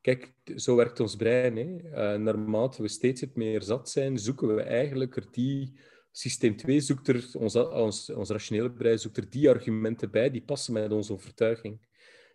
[0.00, 1.56] kijk, zo werkt ons brein.
[1.56, 1.64] Hè.
[1.64, 5.78] Uh, naarmate we steeds meer zat zijn, zoeken we eigenlijk er die...
[6.12, 10.42] Systeem 2 zoekt er, ons, ons, ons rationele brein zoekt er die argumenten bij die
[10.42, 11.80] passen met onze overtuiging.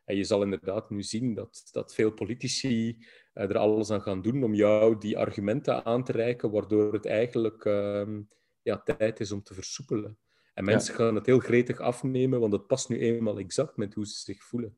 [0.05, 2.97] En je zal inderdaad nu zien dat, dat veel politici
[3.33, 7.05] uh, er alles aan gaan doen om jou die argumenten aan te reiken, waardoor het
[7.05, 8.21] eigenlijk ehm,
[8.65, 10.17] ja, tijd is om te versoepelen.
[10.53, 14.07] En mensen gaan het heel gretig afnemen, want het past nu eenmaal exact met hoe
[14.07, 14.77] ze zich voelen.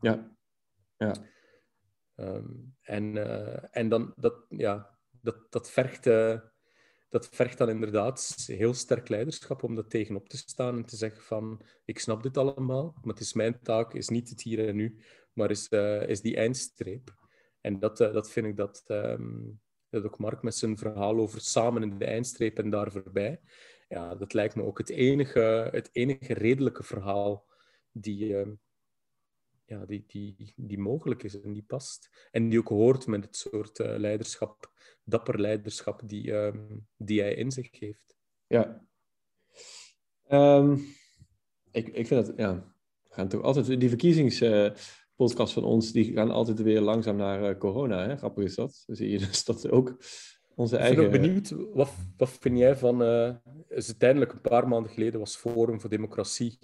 [0.00, 0.36] Ja.
[0.96, 1.14] ja.
[2.16, 6.40] Um, en, uh, en dan, dat, ja, dat, dat, vergt, uh,
[7.08, 11.22] dat vergt dan inderdaad heel sterk leiderschap om dat tegenop te staan en te zeggen
[11.22, 14.76] van, ik snap dit allemaal, maar het is mijn taak, is niet het hier en
[14.76, 17.14] nu, maar is, uh, is die eindstreep.
[17.60, 19.60] En dat, dat vind ik dat, um,
[19.94, 23.40] dat ook Mark met zijn verhaal over samen in de eindstreep en daar voorbij.
[23.88, 27.46] Ja, dat lijkt me ook het enige, het enige redelijke verhaal
[27.92, 28.48] die, uh,
[29.64, 32.28] ja, die, die, die mogelijk is en die past.
[32.30, 34.72] En die ook hoort met het soort uh, leiderschap,
[35.04, 36.54] dapper leiderschap die, uh,
[36.96, 38.16] die hij in zich heeft.
[38.46, 38.86] Ja.
[40.30, 40.86] Um,
[41.70, 43.90] ik, ik vind dat, ja, we gaan toch altijd die
[45.16, 48.06] verkiezingspodcast van ons, die gaan altijd weer langzaam naar uh, corona.
[48.06, 48.16] Hè?
[48.16, 48.82] Grappig is dat.
[48.86, 49.96] Dan zie je dus dat ook
[50.54, 51.04] onze eigen...
[51.04, 53.02] Ik ben ook benieuwd, wat, wat vind jij van...
[53.02, 53.34] Uh,
[53.68, 56.58] is uiteindelijk een paar maanden geleden was Forum voor Democratie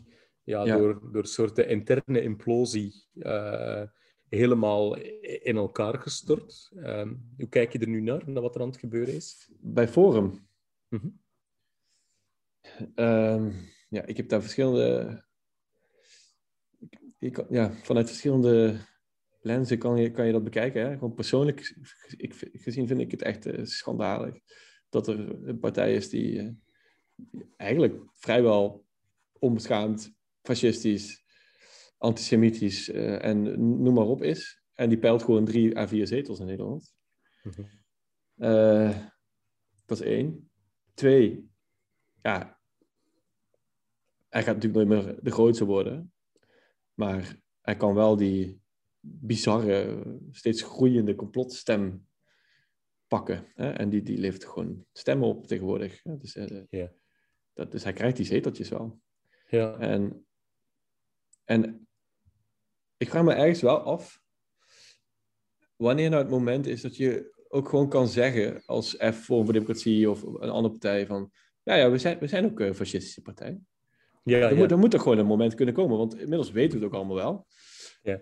[0.45, 3.83] ja, Door, door een soort interne implosie uh,
[4.29, 6.71] helemaal in elkaar gestort.
[6.75, 9.51] Uh, hoe kijk je er nu naar, naar wat er aan het gebeuren is?
[9.61, 10.49] Bij Forum?
[10.89, 11.21] Mm -hmm.
[13.89, 15.29] ja, ik heb daar verschillende...
[17.20, 18.80] Ik, ja, vanuit verschillende
[19.40, 20.83] lenzen kan je, kan je dat bekijken.
[20.83, 20.92] Hè?
[20.92, 21.76] Gewoon persoonlijk
[22.16, 24.35] ik, gezien vind ik het echt uh, schandalig
[24.88, 26.50] dat er een partij is die uh,
[27.56, 28.87] eigenlijk vrijwel
[29.38, 31.24] onbeschaamd, fascistisch,
[31.98, 33.42] antisemitisch uh, en
[33.83, 34.62] noem maar op is.
[34.74, 36.94] En die peilt gewoon drie à vier zetels in Nederland.
[37.42, 37.78] Mm
[39.87, 40.50] dat is één.
[40.94, 41.50] Twee,
[42.22, 42.61] ja,
[44.28, 46.12] hij gaat natuurlijk nooit meer de grootste worden.
[47.01, 48.61] Maar hij kan wel die
[49.01, 52.07] bizarre, steeds groeiende complotstem
[53.07, 53.47] pakken.
[53.55, 53.71] Hè?
[53.71, 56.03] En die, die levert gewoon stemmen op tegenwoordig.
[56.03, 56.87] Dus, uh,
[57.53, 59.01] dat, dus hij krijgt die zeteltjes wel.
[59.79, 60.27] En,
[61.45, 61.89] en
[62.97, 64.21] ik vraag me ergens wel af,
[65.77, 70.11] wanneer nou het moment is dat je ook gewoon kan zeggen als F voor Democratie
[70.11, 71.33] of een andere partij van,
[71.63, 73.61] ja, ja we, zijn, we zijn ook een fascistische partij.
[74.22, 76.85] Ja, er, Moet, er moet er gewoon een moment kunnen komen, want inmiddels weten we
[76.85, 77.46] het ook allemaal wel.
[78.02, 78.20] Ja.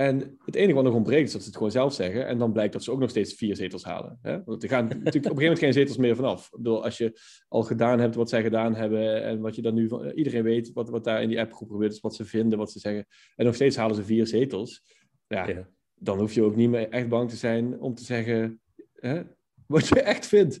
[0.00, 2.26] En het enige wat nog ontbreekt is dat ze het gewoon zelf zeggen.
[2.26, 4.18] En dan blijkt dat ze ook nog steeds vier zetels halen.
[4.22, 4.44] Hè?
[4.44, 6.44] Want er gaan natuurlijk op een gegeven moment geen zetels meer vanaf.
[6.44, 9.22] Ik bedoel, als je al gedaan hebt wat zij gedaan hebben.
[9.22, 10.10] En wat je dan nu van.
[10.10, 11.92] Iedereen weet wat, wat daar in die appgroep gebeurt.
[11.92, 13.06] is wat ze vinden, wat ze zeggen.
[13.36, 14.82] En nog steeds halen ze vier zetels.
[15.26, 18.60] Ja, dan hoef je ook niet meer echt bang te zijn om te zeggen.
[18.94, 19.22] Hè,
[19.66, 20.60] wat je echt vindt.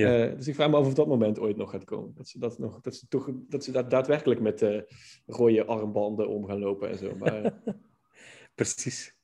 [0.00, 0.26] Ja.
[0.26, 2.14] dus ik vraag me af of dat moment ooit nog gaat komen.
[2.14, 4.80] Dat ze, dat nog, dat ze, toch, dat ze dat daadwerkelijk met uh,
[5.26, 7.16] rode armbanden om gaan lopen en zo.
[7.16, 7.62] Maar,
[8.54, 9.16] Precies.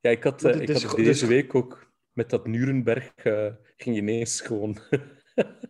[0.00, 1.22] Ja, ik had, ik had deze dus...
[1.22, 3.12] week ook met dat Nuremberg
[3.76, 4.78] ging ineens gewoon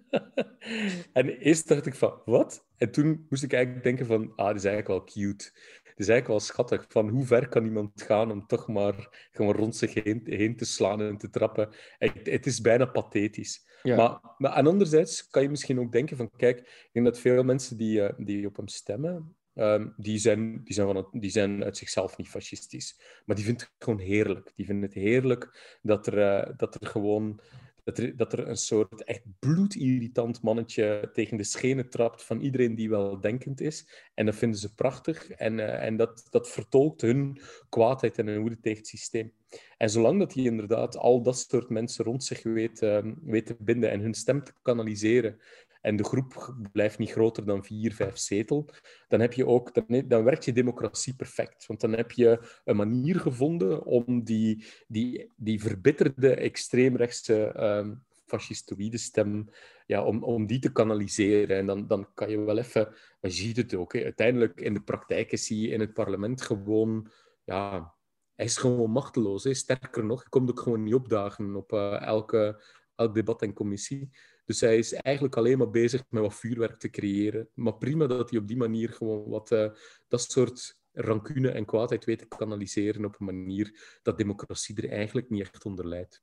[1.12, 2.66] en eerst dacht ik van, wat?
[2.76, 5.50] En toen moest ik eigenlijk denken van, ah, dit is eigenlijk wel cute.
[5.94, 6.84] Het is eigenlijk wel schattig.
[6.88, 10.64] Van hoe ver kan iemand gaan om toch maar gewoon rond zich heen, heen te
[10.64, 11.68] slaan en te trappen?
[11.98, 13.66] Het, het is bijna pathetisch.
[13.82, 17.76] Maar, maar anderzijds kan je misschien ook denken van, kijk, ik denk dat veel mensen
[17.76, 21.64] die, uh, die op hem stemmen, um, die, zijn, die, zijn van het, die zijn
[21.64, 23.00] uit zichzelf niet fascistisch.
[23.24, 24.52] Maar die vinden het gewoon heerlijk.
[24.54, 27.40] Die vinden het heerlijk dat er, uh, dat er gewoon
[27.84, 32.74] dat er, dat er een soort echt bloedirritant mannetje tegen de schenen trapt van iedereen
[32.74, 33.88] die wel denkend is.
[34.14, 35.30] En dat vinden ze prachtig.
[35.30, 39.32] En, uh, en dat, dat vertolkt hun kwaadheid en hun woede tegen het systeem.
[39.76, 42.80] En zolang dat hij inderdaad al dat soort mensen rond zich weet,
[43.22, 45.40] weet te binden en hun stem te kanaliseren,
[45.84, 48.68] en de groep blijft niet groter dan vier, vijf zetel,
[49.08, 51.66] dan, heb je ook, dan, werkt je democratie perfect.
[51.66, 58.98] Want dan heb je een manier gevonden om die, die, die verbitterde extreemrechtse um, fascistoïde
[58.98, 59.48] stem,
[59.86, 61.56] ja, om, om die te kanaliseren.
[61.56, 64.04] En dan, dan kan je wel even, je ziet het ook, hè.
[64.04, 67.10] uiteindelijk in de praktijk is hij in het parlement gewoon,
[67.44, 67.94] ja,
[68.34, 69.44] hij is gewoon machteloos.
[69.44, 69.54] Hè.
[69.54, 72.62] Sterker nog, hij komt ook gewoon niet opdagen op uh, elke,
[72.96, 74.10] elk debat en commissie.
[74.44, 77.48] Dus hij is eigenlijk alleen maar bezig met wat vuurwerk te creëren.
[77.54, 79.70] Maar prima dat hij op die manier gewoon wat uh,
[80.08, 85.30] dat soort rancune en kwaadheid weet te kanaliseren op een manier dat democratie er eigenlijk
[85.30, 86.22] niet echt onder leidt.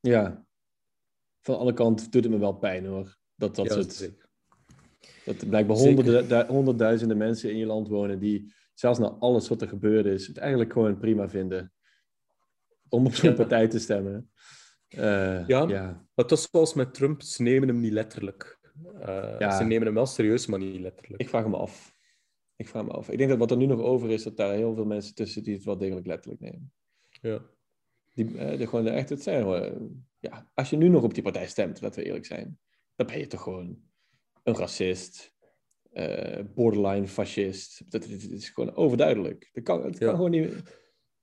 [0.00, 0.46] Ja,
[1.40, 3.16] van alle kanten doet het me wel pijn hoor.
[3.34, 4.14] Dat dat ja, het.
[5.24, 9.68] Dat blijkbaar honderden, honderdduizenden mensen in je land wonen die zelfs na alles wat er
[9.68, 11.72] gebeurd is, het eigenlijk gewoon prima vinden
[12.88, 14.30] om op zo'n partij te stemmen.
[14.96, 15.82] Uh, ja, ja,
[16.14, 18.58] maar dat is zoals met Trump, ze nemen hem niet letterlijk.
[19.00, 21.22] Uh, Ze nemen hem wel serieus, maar niet letterlijk.
[21.22, 21.94] Ik vraag me af.
[22.56, 23.08] Ik vraag me af.
[23.10, 25.42] Ik denk dat wat er nu nog over is, dat daar heel veel mensen tussen
[25.42, 26.72] die het wel degelijk letterlijk nemen.
[27.20, 27.42] Ja.
[28.14, 29.46] Die, uh, de, gewoon de, echt, het zijn
[30.18, 32.58] ja, als je nu nog op die partij stemt, laten we eerlijk zijn,
[32.94, 33.82] dan ben je toch gewoon
[34.42, 35.34] een racist,
[36.54, 37.90] borderline fascist.
[37.90, 39.48] Dat, dat, is gewoon overduidelijk.
[39.52, 40.52] Dat kan, dat kan gewoon niet,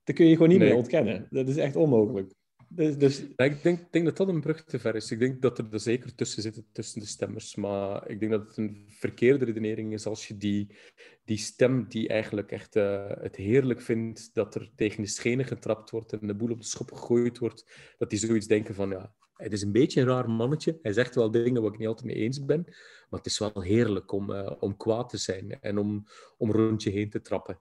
[0.04, 0.68] dat kun je gewoon niet nee.
[0.68, 1.26] meer ontkennen.
[1.30, 2.34] Dat is echt onmogelijk.
[2.68, 3.20] Dus, dus...
[3.20, 5.10] ik denk, denk, dat dat een brug te ver is.
[5.10, 7.54] Ik denk dat er er zeker tussen zitten, tussen de stemmers.
[7.54, 10.76] Maar ik denk dat het een verkeerde redenering is als je die,
[11.24, 15.90] die stem die eigenlijk echt uh, het heerlijk vindt dat er tegen de schenen getrapt
[15.90, 19.14] wordt en de boel op de schop gegooid wordt, dat die zoiets denken van, ja,
[19.32, 20.78] het is een beetje een raar mannetje.
[20.82, 22.62] Hij zegt wel dingen waar ik niet altijd mee eens ben.
[23.08, 26.04] Maar het is wel heerlijk om, uh, om kwaad te zijn en om,
[26.36, 27.60] om rondje heen te trappen.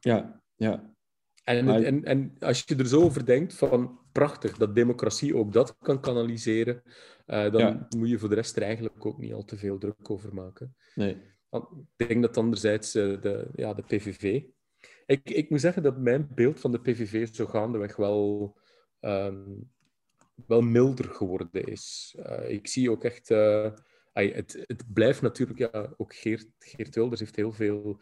[0.00, 0.95] Ja, ja.
[1.46, 5.76] En, en, en als je er zo over denkt, van prachtig dat democratie ook dat
[5.78, 6.82] kan kanaliseren,
[7.26, 10.10] uh, dan moet je voor de rest er eigenlijk ook niet al te veel druk
[10.10, 10.76] over maken.
[10.94, 11.16] Nee.
[11.96, 14.42] Ik denk dat anderzijds uh, de, ja, de PVV...
[15.06, 18.56] Ik, ik moet zeggen dat mijn beeld van de PVV zo gaandeweg wel,
[19.00, 19.70] um,
[20.46, 22.16] wel milder geworden is.
[22.18, 23.28] Uh, ik zie ook echt...
[24.12, 25.58] het, het blijft natuurlijk...
[25.58, 28.00] Ja, ook Geert, Geert Wilders heeft heel veel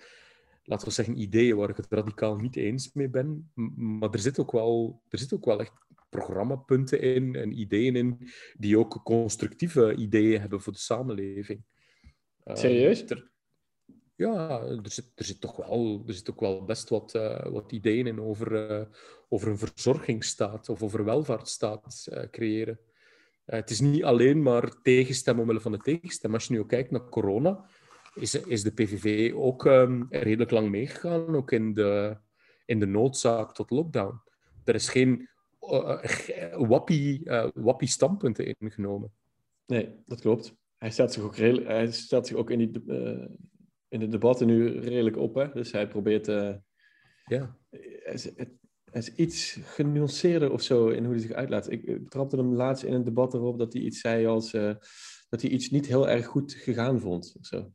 [0.64, 3.50] laten we zeggen, ideeën waar ik het radicaal niet eens mee ben.
[3.77, 5.72] Maar er zit ook wel, er zit ook wel echt
[6.09, 8.18] programmapunten in en ideeën in
[8.59, 11.64] die ook constructieve ideeën hebben voor de samenleving.
[12.44, 13.05] Eh, Serieus?
[13.05, 13.31] er,
[14.14, 17.72] ja, er zit, er, zit toch wel, er zit ook wel best wat, uh, wat
[17.72, 18.87] ideeën in over, uh,
[19.29, 22.79] over een verzorgingsstaat of over welvaartsstaat creëren.
[23.44, 26.35] het is niet alleen maar tegenstem omwille van de tegenstem.
[26.35, 27.68] Als je nu kijkt naar corona,
[28.14, 32.16] is, is de PVV ook um, redelijk lang meegegaan, ook in de,
[32.64, 34.20] in de noodzaak tot lockdown.
[34.64, 35.29] Er is geen
[35.61, 36.03] uh,
[36.68, 39.12] wappie, uh, wappie standpunten ingenomen.
[39.66, 40.55] Nee, dat klopt.
[40.77, 43.27] Hij stelt zich ook, redelijk, hij zich ook in, die, uh,
[43.88, 45.35] in de debatten nu redelijk op.
[45.35, 45.53] Hè?
[45.53, 46.27] Dus hij probeert...
[47.24, 47.59] ja.
[47.70, 51.70] Hij is, hij is, iets genuanceerder of zo in hoe hij zich uitlaat.
[51.70, 54.50] Ik, ik trapte hem laatst in een debat erop dat hij iets zei als...
[55.29, 57.35] dat hij iets niet heel erg goed gegaan vond.
[57.38, 57.72] Of zo.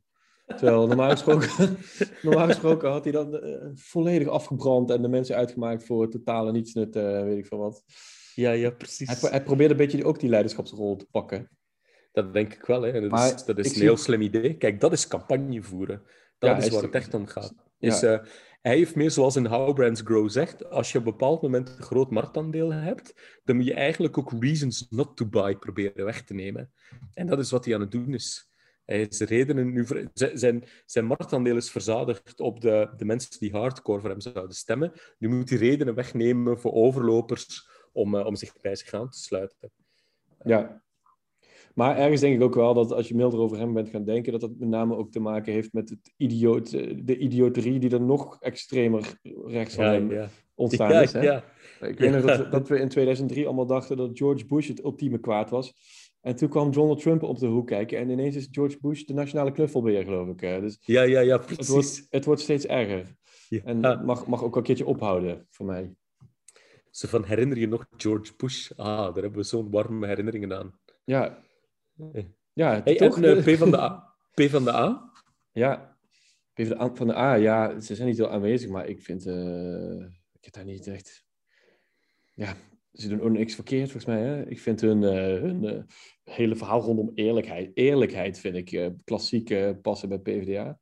[0.56, 1.76] Terwijl normaal gesproken,
[2.22, 6.96] normaal gesproken had hij dan uh, volledig afgebrand en de mensen uitgemaakt voor totale nietsnut,
[6.96, 7.84] uh, weet ik veel wat.
[8.34, 9.20] Ja, ja, precies.
[9.20, 11.50] Hij, hij probeerde een beetje ook die leiderschapsrol te pakken.
[12.12, 12.82] Dat denk ik wel.
[12.82, 13.08] Hè.
[13.08, 14.56] Dat is, dat is een heel slim idee.
[14.56, 16.02] Kijk, dat is campagne voeren.
[16.38, 17.54] Dat is waar het echt om gaat.
[17.78, 18.18] Is, uh,
[18.60, 21.68] hij heeft meer zoals in How Brands Grow zegt, als je op een bepaald moment
[21.68, 26.24] een groot marktaandeel hebt, dan moet je eigenlijk ook reasons not to buy proberen weg
[26.24, 26.72] te nemen.
[27.14, 28.49] En dat is wat hij aan het doen is.
[28.90, 34.00] Hij is redenen nu, zijn, zijn marktaandeel is verzadigd op de, de mensen die hardcore
[34.00, 34.92] voor hem zouden stemmen.
[35.18, 39.18] Nu moet hij redenen wegnemen voor overlopers om, uh, om zich bij zich aan te
[39.18, 39.70] sluiten.
[40.44, 40.82] Ja.
[41.74, 44.32] Maar ergens denk ik ook wel dat als je milder over hem bent gaan denken,
[44.32, 46.70] dat dat met name ook te maken heeft met het idioot,
[47.06, 51.12] de idioterie die er nog extremer rechts van hem ontstaan is.
[51.12, 51.20] Hè?
[51.20, 51.44] Ja.
[51.80, 55.18] Ik weet nog dat, dat, we in 2003 allemaal dachten dat George Bush het ultieme
[55.18, 55.74] kwaad was.
[56.20, 59.14] En toen kwam Donald Trump op de hoek kijken en ineens is George Bush de
[59.14, 60.38] nationale knuffelbeer, geloof ik.
[60.38, 61.56] Dus ja, ja, ja, precies.
[61.56, 63.16] Het wordt, het wordt steeds erger.
[63.64, 65.94] En mag, mag ook een keertje ophouden, voor mij.
[66.90, 68.70] Zo van, herinner je nog George Bush?
[68.76, 70.80] Ah, daar hebben we zo'n warme herinneringen aan.
[71.04, 71.42] Ja.
[72.52, 73.20] Ja, hey, toch?
[73.20, 74.14] En, uh, P van de A?
[74.34, 75.12] P van de A?
[75.52, 75.98] Ja.
[76.54, 76.60] P
[76.94, 79.26] van de A, ja, ze zijn niet heel aanwezig, maar ik vind...
[79.26, 81.24] Uh, ik heb daar niet echt...
[82.34, 82.56] Ja,
[82.92, 84.20] ze doen ook niks verkeerd, volgens mij.
[84.20, 84.48] Hè?
[84.48, 85.86] Ik vind hun, uh, hun
[86.24, 87.70] hele verhaal rondom eerlijkheid...
[87.74, 90.78] Eerlijkheid vind ik klassiek passen bij PvdA.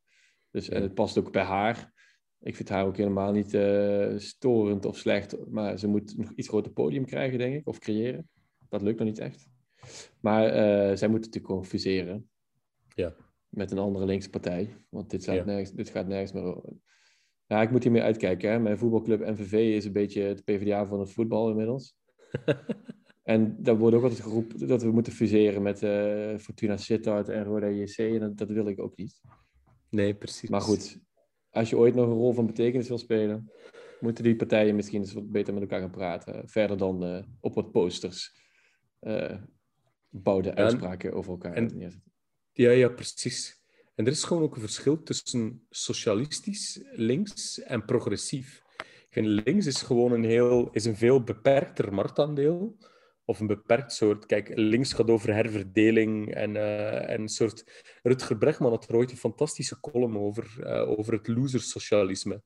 [0.51, 1.93] Dus, en het past ook bij haar.
[2.39, 6.47] Ik vind haar ook helemaal niet uh, storend of slecht, maar ze moet nog iets
[6.47, 8.29] groter podium krijgen, denk ik, of creëren.
[8.69, 9.47] Dat lukt nog niet echt.
[10.19, 10.51] Maar uh,
[10.97, 12.29] zij moeten natuurlijk gewoon fuseren.
[12.95, 13.15] Ja.
[13.49, 14.75] Met een andere linkse partij.
[14.89, 15.43] Want dit, ja.
[15.43, 16.69] nergens, dit gaat nergens meer over.
[17.45, 18.51] Ja, ik moet hiermee uitkijken.
[18.51, 18.59] Hè.
[18.59, 21.95] Mijn voetbalclub NVV is een beetje het PvdA van het voetbal inmiddels.
[23.23, 27.43] En daar wordt ook altijd geroepen dat we moeten fuseren met uh, Fortuna Sittard en
[27.43, 27.97] Roda JC.
[27.97, 29.21] En dat, dat wil ik ook niet.
[29.89, 30.49] Nee, precies.
[30.49, 30.99] Maar goed,
[31.49, 33.51] als je ooit nog een rol van betekenis wil spelen,
[33.99, 36.49] moeten die partijen misschien eens wat beter met elkaar gaan praten.
[36.49, 38.35] Verder dan uh, op wat posters
[39.01, 39.35] uh,
[40.09, 42.11] bouwde uitspraken over elkaar en, neerzetten.
[42.51, 43.61] Ja, ja, precies.
[43.95, 48.63] En er is gewoon ook een verschil tussen socialistisch, links en progressief.
[49.19, 52.77] Vind links is gewoon een, heel, is een veel beperkter marktaandeel
[53.25, 54.25] of een beperkt soort.
[54.25, 57.83] Kijk, links gaat over herverdeling en, uh, en een soort.
[58.03, 62.41] Rutger Bregman had er een fantastische column over, uh, over het losersocialisme.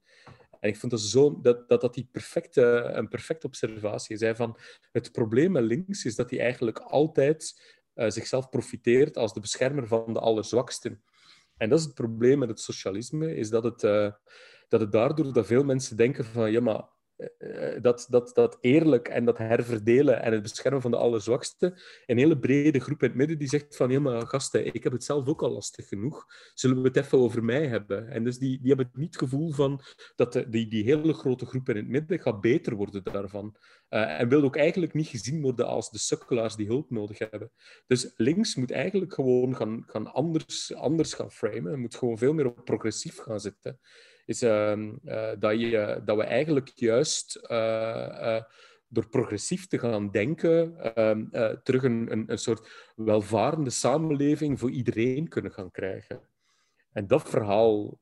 [0.59, 2.61] En ik vond dat, zo, dat, dat, dat die perfecte,
[2.93, 4.17] een perfecte observatie.
[4.17, 4.57] Hij van,
[4.91, 7.61] het probleem met links is dat hij eigenlijk altijd
[7.95, 11.03] uh, zichzelf profiteert als de beschermer van de allerzwaksten.
[11.57, 13.83] En dat is het probleem met het socialisme, is dat het,
[14.73, 16.83] dat het daardoor dat veel mensen denken van, ja, maar
[17.37, 22.17] eh, dat, dat, dat eerlijk en dat herverdelen en het beschermen van de allerzwakste, een
[22.17, 25.03] hele brede groep in het midden die zegt van, ja maar gasten, ik heb het
[25.03, 28.07] zelf ook al lastig genoeg, zullen we het even over mij hebben?
[28.07, 29.81] En dus die, die hebben niet het gevoel van
[30.15, 33.55] dat de, die, die hele grote groep in het midden gaat beter worden daarvan.
[33.89, 37.51] Uh, en wil ook eigenlijk niet gezien worden als de sukkelaars die hulp nodig hebben.
[37.87, 42.45] Dus links moet eigenlijk gewoon gaan, gaan anders, anders gaan framen, moet gewoon veel meer
[42.45, 43.79] op progressief gaan zitten
[44.25, 48.43] is ehm, eh, dat, je, dat we eigenlijk juist eh, eh,
[48.87, 55.27] door progressief te gaan denken, ehm, terug een, een, een, soort welvarende samenleving voor iedereen
[55.27, 56.21] kunnen gaan krijgen.
[56.91, 57.97] En dat verhaal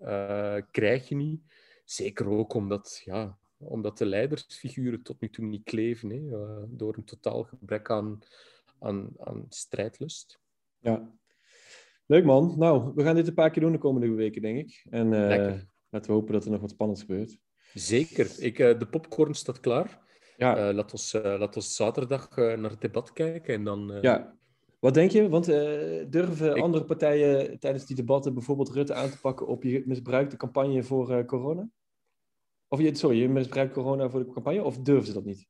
[0.72, 1.42] krijg je niet.
[1.86, 6.22] Zeker ook omdat, ja, omdat de leidersfiguren tot nu toe niet kleven, hè,
[6.70, 8.20] door een totaal gebrek aan,
[8.80, 10.40] aan, aan strijdlust.
[10.80, 11.12] Ja,
[12.06, 12.56] leuk man.
[12.58, 14.86] Nou, we gaan dit een paar keer doen de komende weken, denk ik.
[14.90, 17.40] En, Lekker laten we hopen dat er nog wat spannends gebeurt.
[17.74, 18.32] Zeker.
[18.38, 20.00] Ik, uh, de popcorn staat klaar.
[20.38, 20.70] Ja.
[20.70, 23.98] Uh, laat, ons, uh, laat ons zaterdag naar het debat kijken en dan...
[24.02, 24.40] Ja.
[24.80, 25.30] Wat denk je?
[25.30, 25.46] Want
[26.12, 30.84] durven andere partijen tijdens die debatten bijvoorbeeld Rutte aan te pakken op je misbruikte campagne
[30.84, 31.70] voor corona?
[32.68, 35.48] Of je, sorry, je misbruikt corona voor de campagne, of durven ze dat niet?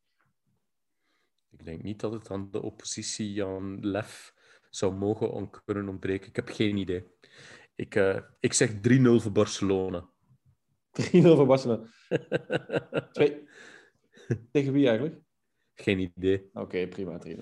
[1.49, 4.33] Ik denk niet dat het aan de oppositie aan lef
[4.69, 6.29] zou mogen on kunnen ontbreken.
[6.29, 7.03] Ik heb geen idee.
[7.75, 10.10] Ik, ik zeg 3-0 voor Barcelona.
[10.91, 11.87] 3-0 voor Barcelona.
[13.11, 13.43] Twee.
[14.51, 15.21] Tegen wie eigenlijk?
[15.73, 16.49] Geen idee.
[16.53, 17.39] Oké, prima, 3-0.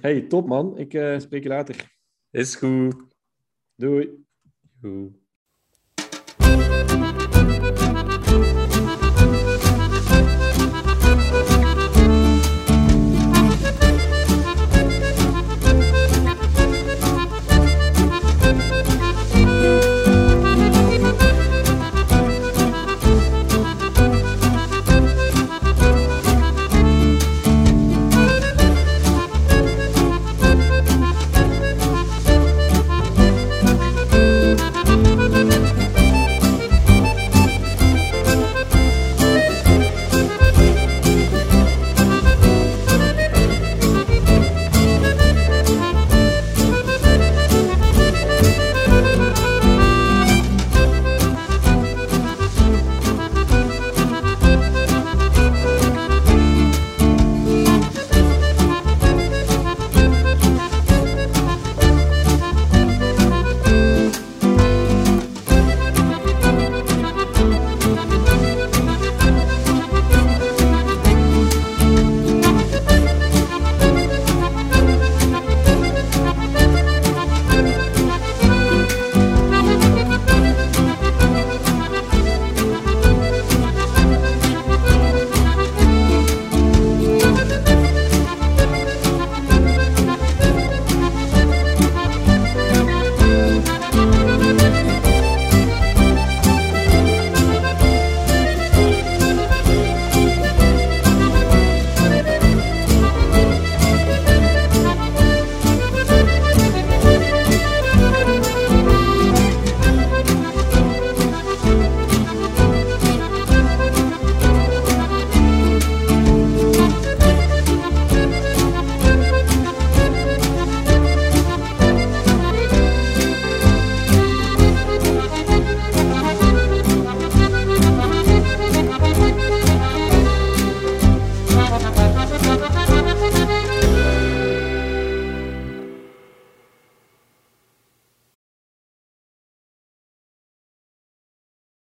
[0.00, 0.78] hey, top man.
[0.78, 1.92] Ik uh, spreek je later.
[2.30, 2.94] Is goed.
[3.74, 4.24] Doei.
[4.80, 5.22] Doei.